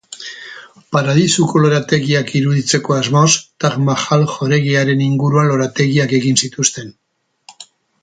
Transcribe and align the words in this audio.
Paradisuko 0.95 1.61
lorategiak 1.65 2.33
iruditzeko 2.39 2.97
asmoz, 2.97 3.27
Taj 3.65 3.73
Mahal 3.91 4.27
jauregiaren 4.35 5.07
inguruan 5.11 5.55
lorategiak 5.55 6.21
egin 6.23 6.45
zituzten. 6.45 6.95